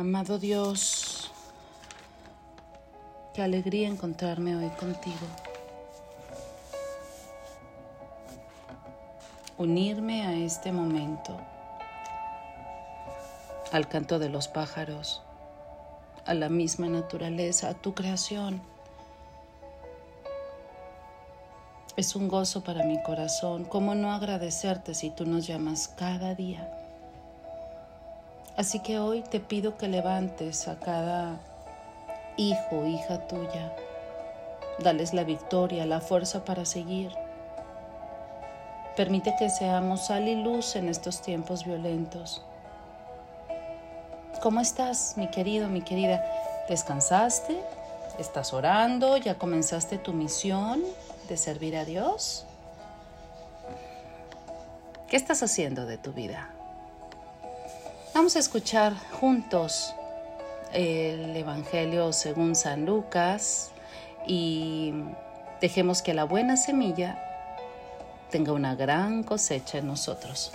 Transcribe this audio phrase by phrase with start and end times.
[0.00, 1.30] Amado Dios,
[3.34, 5.26] qué alegría encontrarme hoy contigo.
[9.58, 11.36] Unirme a este momento,
[13.72, 15.20] al canto de los pájaros,
[16.24, 18.62] a la misma naturaleza, a tu creación.
[21.98, 23.66] Es un gozo para mi corazón.
[23.66, 26.79] ¿Cómo no agradecerte si tú nos llamas cada día?
[28.60, 31.40] Así que hoy te pido que levantes a cada
[32.36, 33.74] hijo, hija tuya.
[34.80, 37.10] Dales la victoria, la fuerza para seguir.
[38.98, 42.44] Permite que seamos sal y luz en estos tiempos violentos.
[44.42, 46.22] ¿Cómo estás, mi querido, mi querida?
[46.68, 47.58] ¿Descansaste?
[48.18, 49.16] ¿Estás orando?
[49.16, 50.82] ¿Ya comenzaste tu misión
[51.30, 52.44] de servir a Dios?
[55.08, 56.50] ¿Qué estás haciendo de tu vida?
[58.12, 59.94] Vamos a escuchar juntos
[60.72, 63.70] el Evangelio según San Lucas
[64.26, 64.92] y
[65.60, 67.22] dejemos que la buena semilla
[68.28, 70.50] tenga una gran cosecha en nosotros.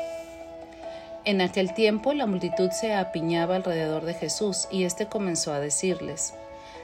[1.24, 6.34] En aquel tiempo la multitud se apiñaba alrededor de Jesús y éste comenzó a decirles,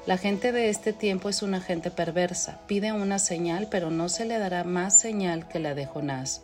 [0.05, 4.23] la gente de este tiempo es una gente perversa, pide una señal, pero no se
[4.23, 6.43] le dará más señal que la de Jonás.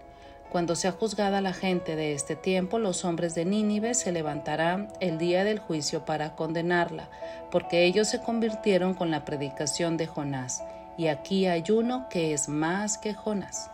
[0.51, 5.17] cuando sea juzgada la gente de este tiempo, los hombres de Nínive se levantarán el
[5.17, 7.07] día del juicio para condenarla,
[7.51, 10.61] porque ellos se convirtieron con la predicación de Jonás.
[10.97, 13.71] Y aquí hay uno que es más que Jonás.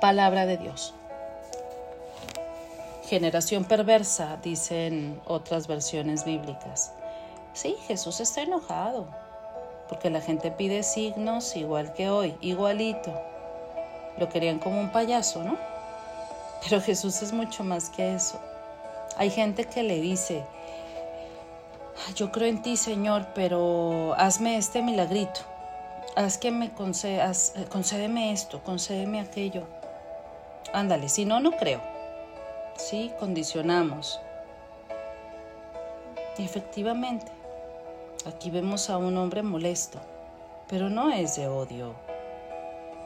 [0.00, 0.94] Palabra de Dios.
[3.04, 6.94] Generación perversa, dicen otras versiones bíblicas.
[7.52, 9.06] Sí, Jesús está enojado,
[9.90, 13.31] porque la gente pide signos igual que hoy, igualito
[14.18, 15.56] lo querían como un payaso, ¿no?
[16.62, 18.40] Pero Jesús es mucho más que eso.
[19.16, 20.44] Hay gente que le dice,
[22.14, 25.40] yo creo en ti, Señor, pero hazme este milagrito.
[26.14, 29.64] Haz que me concedas, concédeme esto, concédeme aquello.
[30.72, 31.80] Ándale, si no, no creo.
[32.76, 34.20] Sí, condicionamos.
[36.38, 37.30] Y efectivamente,
[38.26, 39.98] aquí vemos a un hombre molesto,
[40.68, 41.94] pero no es de odio,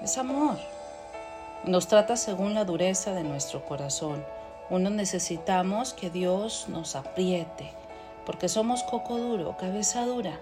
[0.02, 0.56] es amor.
[1.64, 4.24] Nos trata según la dureza de nuestro corazón.
[4.70, 7.72] Uno necesitamos que Dios nos apriete,
[8.24, 10.38] porque somos coco duro, cabeza dura.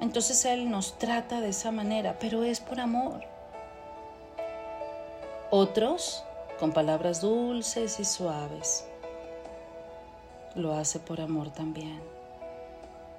[0.00, 3.20] Entonces Él nos trata de esa manera, pero es por amor.
[5.50, 6.24] Otros,
[6.58, 8.86] con palabras dulces y suaves,
[10.54, 12.00] lo hace por amor también,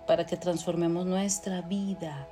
[0.06, 2.28] para que transformemos nuestra vida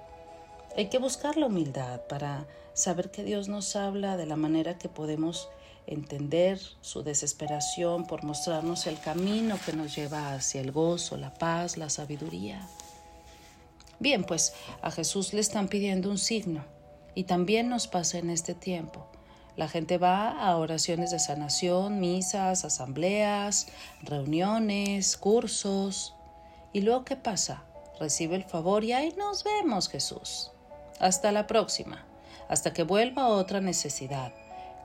[0.76, 4.90] hay que buscar la humildad para saber que Dios nos habla de la manera que
[4.90, 5.50] podemos
[5.86, 11.78] entender su desesperación por mostrarnos el camino que nos lleva hacia el gozo, la paz,
[11.78, 12.68] la sabiduría.
[14.00, 16.66] Bien, pues a Jesús le están pidiendo un signo
[17.16, 19.08] y también nos pasa en este tiempo.
[19.56, 23.68] La gente va a oraciones de sanación, misas, asambleas,
[24.02, 26.16] reuniones, cursos.
[26.72, 27.64] ¿Y luego qué pasa?
[28.00, 30.53] Recibe el favor y ahí nos vemos, Jesús.
[31.00, 32.06] Hasta la próxima,
[32.50, 34.32] hasta que vuelva otra necesidad,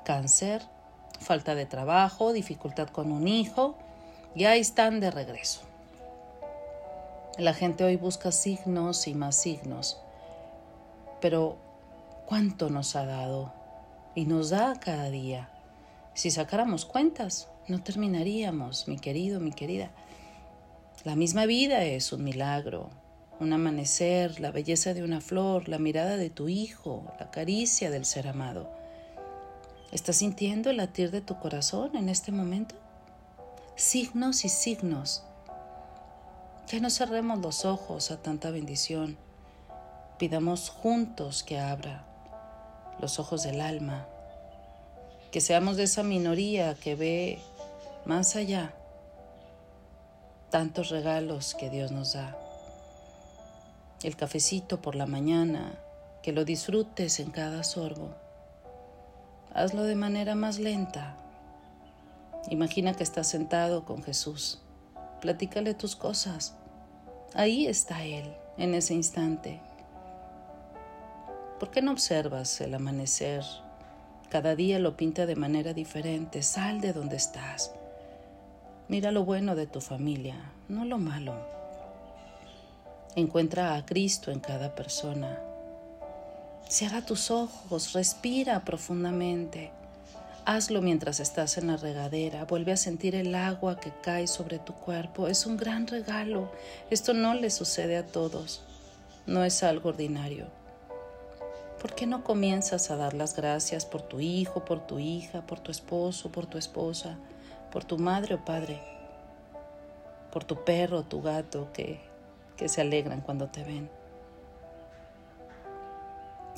[0.05, 0.63] cáncer,
[1.21, 3.77] falta de trabajo, dificultad con un hijo,
[4.35, 5.63] y ahí están de regreso.
[7.39, 10.01] La gente hoy busca signos y más signos,
[11.21, 11.57] pero
[12.27, 13.53] ¿cuánto nos ha dado?
[14.15, 15.49] Y nos da cada día.
[16.15, 19.91] Si sacáramos cuentas, no terminaríamos, mi querido, mi querida.
[21.05, 22.91] La misma vida es un milagro,
[23.41, 28.05] un amanecer, la belleza de una flor, la mirada de tu hijo, la caricia del
[28.05, 28.69] ser amado.
[29.93, 32.75] ¿Estás sintiendo el latir de tu corazón en este momento?
[33.77, 35.23] Signos y signos.
[36.69, 39.17] Que no cerremos los ojos a tanta bendición.
[40.19, 42.05] Pidamos juntos que abra
[43.01, 44.07] los ojos del alma.
[45.31, 47.39] Que seamos de esa minoría que ve
[48.05, 48.75] más allá
[50.51, 52.37] tantos regalos que Dios nos da
[54.03, 55.79] el cafecito por la mañana,
[56.23, 58.15] que lo disfrutes en cada sorbo.
[59.53, 61.17] Hazlo de manera más lenta.
[62.49, 64.61] Imagina que estás sentado con Jesús.
[65.21, 66.55] Platícale tus cosas.
[67.35, 69.61] Ahí está Él, en ese instante.
[71.59, 73.43] ¿Por qué no observas el amanecer?
[74.29, 76.43] Cada día lo pinta de manera diferente.
[76.43, 77.73] Sal de donde estás.
[78.87, 80.37] Mira lo bueno de tu familia,
[80.69, 81.58] no lo malo.
[83.19, 85.41] Encuentra a Cristo en cada persona.
[86.69, 89.73] Cierra tus ojos, respira profundamente.
[90.45, 92.45] Hazlo mientras estás en la regadera.
[92.45, 95.27] Vuelve a sentir el agua que cae sobre tu cuerpo.
[95.27, 96.53] Es un gran regalo.
[96.91, 98.63] Esto no le sucede a todos.
[99.27, 100.47] No es algo ordinario.
[101.83, 105.59] ¿Por qué no comienzas a dar las gracias por tu hijo, por tu hija, por
[105.59, 107.19] tu esposo, por tu esposa,
[107.73, 108.81] por tu madre o padre,
[110.31, 112.08] por tu perro tu gato que,
[112.59, 113.89] que se alegran cuando te ven?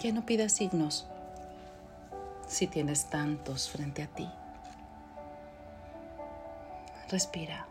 [0.02, 1.06] Ya no pidas signos
[2.48, 4.28] si tienes tantos frente a ti.
[7.08, 7.68] Respira,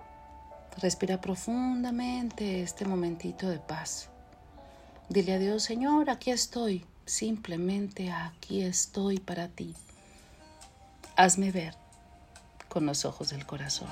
[0.77, 4.07] respira profundamente este momentito de paz.
[5.09, 9.73] Dile a Dios, Señor, aquí estoy Simplemente aquí estoy para ti.
[11.15, 11.73] Hazme ver
[12.67, 13.89] con los ojos del corazón.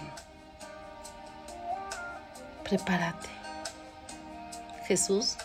[2.63, 3.36] Prepárate.
[4.87, 5.35] Jesús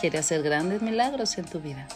[0.00, 1.86] quiere hacer grandes milagros en tu vida.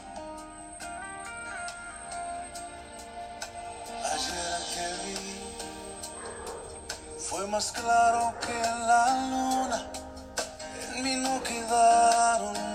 [7.19, 9.87] Fue más claro que la luna.
[10.94, 12.75] En mí no quedaron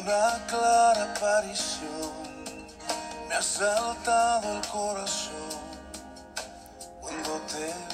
[0.00, 2.10] una clara aparición
[3.28, 5.34] me ha saltado el corazón
[7.00, 7.89] cuando te.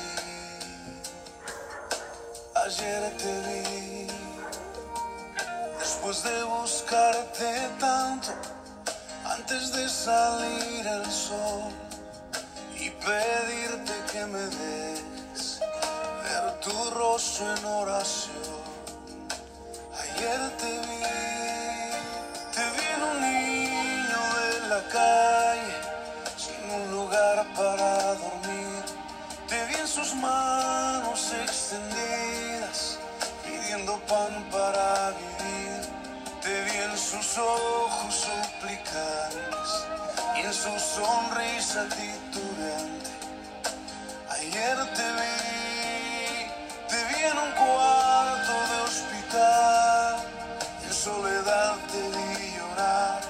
[2.66, 4.08] Ayer te vi,
[5.78, 8.32] después de buscarte tanto,
[9.24, 11.70] antes de salir el sol
[12.74, 15.60] y pedirte que me des
[16.24, 18.56] ver tu rostro en oración.
[20.02, 20.96] Ayer te vi
[24.92, 25.45] calle,
[40.96, 43.12] sonrisa titubeante.
[44.36, 45.36] Ayer te vi,
[46.90, 50.16] te vi en un cuarto de hospital,
[50.84, 53.20] en soledad te vi llorar.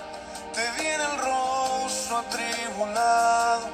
[0.55, 1.17] Te vi en el
[2.23, 3.67] atribulado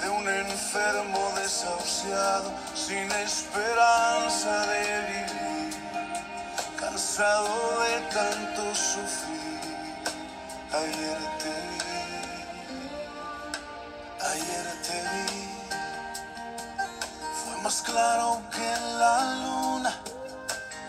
[0.00, 5.74] de un enfermo desahuciado sin esperanza de vivir,
[6.78, 9.60] cansado de tanto sufrir.
[10.72, 11.81] Ayer te vi,
[14.32, 15.32] ayer te vi,
[17.40, 18.68] fue más claro que
[18.98, 19.92] la luna,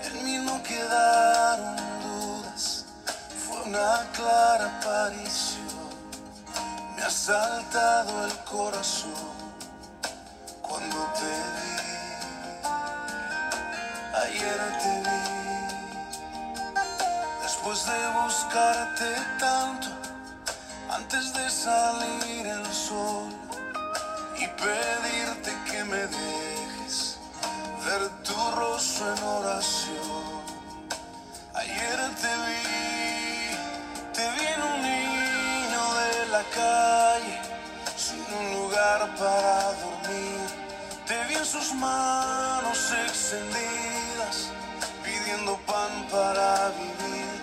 [0.05, 2.85] en mí no quedaron dudas,
[3.45, 5.63] fue una clara aparición.
[7.05, 9.11] Ha saltado el corazón
[10.61, 11.73] cuando te vi.
[14.23, 15.23] Ayer te vi,
[17.41, 19.89] después de buscarte tanto,
[20.89, 23.02] antes de salir el sol
[41.53, 44.49] sus manos extendidas,
[45.03, 47.41] pidiendo pan para vivir.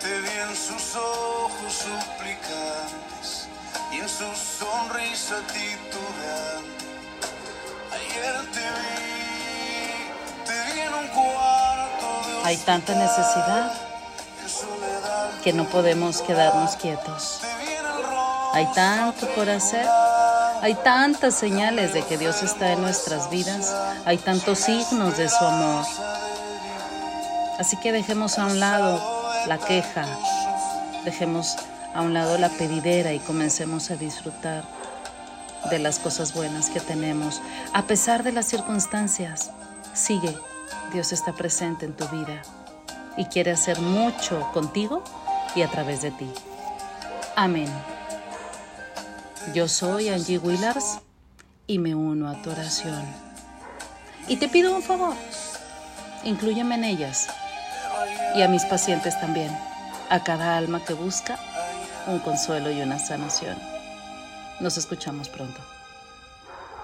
[0.00, 3.48] Te vi en sus ojos suplicantes
[3.90, 6.86] y en su sonrisa titubeante.
[7.92, 9.26] Ayer te vi,
[10.46, 13.72] te vi en un cuarto de Hay tanta necesidad
[15.42, 17.40] que no podemos quedarnos quietos.
[18.52, 19.86] Hay tanto por hacer
[20.62, 23.74] hay tantas señales de que Dios está en nuestras vidas,
[24.04, 25.84] hay tantos signos de su amor.
[27.58, 29.00] Así que dejemos a un lado
[29.46, 30.06] la queja,
[31.04, 31.56] dejemos
[31.94, 34.64] a un lado la pedidera y comencemos a disfrutar
[35.70, 37.40] de las cosas buenas que tenemos.
[37.72, 39.50] A pesar de las circunstancias,
[39.92, 40.36] sigue,
[40.92, 42.42] Dios está presente en tu vida
[43.16, 45.02] y quiere hacer mucho contigo
[45.54, 46.30] y a través de ti.
[47.36, 47.68] Amén.
[49.54, 50.98] Yo soy Angie Willars
[51.66, 53.02] y me uno a tu oración.
[54.28, 55.14] Y te pido un favor,
[56.24, 57.26] inclúyeme en ellas
[58.36, 59.50] y a mis pacientes también,
[60.10, 61.38] a cada alma que busca
[62.06, 63.58] un consuelo y una sanación.
[64.60, 65.60] Nos escuchamos pronto.